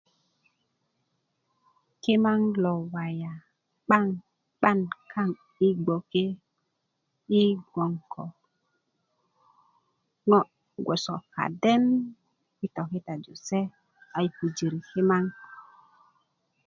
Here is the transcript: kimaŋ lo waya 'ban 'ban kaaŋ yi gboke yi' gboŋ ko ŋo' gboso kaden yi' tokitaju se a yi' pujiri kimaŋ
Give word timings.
kimaŋ 2.01 2.39
lo 2.63 2.73
waya 2.93 3.33
'ban 3.43 4.05
'ban 4.59 4.79
kaaŋ 5.11 5.29
yi 5.57 5.67
gboke 5.83 6.25
yi' 7.31 7.57
gboŋ 7.71 7.93
ko 8.13 8.23
ŋo' 10.27 10.49
gboso 10.83 11.15
kaden 11.33 11.83
yi' 12.59 12.73
tokitaju 12.75 13.33
se 13.47 13.59
a 14.15 14.17
yi' 14.23 14.33
pujiri 14.35 14.79
kimaŋ 14.89 15.23